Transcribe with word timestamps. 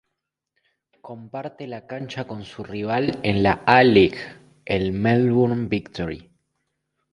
Comparte 1.01 1.67
la 1.67 1.85
cancha 1.85 2.25
con 2.25 2.43
su 2.43 2.63
rival 2.63 3.19
en 3.21 3.43
la 3.43 3.61
A-League, 3.67 4.17
el 4.65 4.93
Melbourne 4.93 5.67
Victory. 5.69 6.27